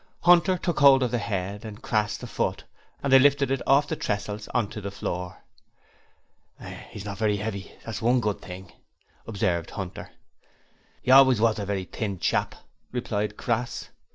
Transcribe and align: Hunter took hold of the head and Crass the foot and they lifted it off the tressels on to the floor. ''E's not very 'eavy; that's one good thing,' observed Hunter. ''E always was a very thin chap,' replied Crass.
Hunter 0.23 0.57
took 0.57 0.79
hold 0.79 1.03
of 1.03 1.11
the 1.11 1.19
head 1.19 1.63
and 1.63 1.79
Crass 1.83 2.17
the 2.17 2.25
foot 2.25 2.63
and 3.03 3.13
they 3.13 3.19
lifted 3.19 3.51
it 3.51 3.61
off 3.67 3.87
the 3.87 3.95
tressels 3.95 4.47
on 4.47 4.67
to 4.71 4.81
the 4.81 4.89
floor. 4.89 5.43
''E's 6.59 7.05
not 7.05 7.19
very 7.19 7.37
'eavy; 7.37 7.77
that's 7.85 8.01
one 8.01 8.19
good 8.19 8.41
thing,' 8.41 8.73
observed 9.27 9.69
Hunter. 9.69 10.09
''E 11.05 11.11
always 11.11 11.39
was 11.39 11.59
a 11.59 11.67
very 11.67 11.85
thin 11.85 12.17
chap,' 12.17 12.55
replied 12.91 13.37
Crass. 13.37 13.89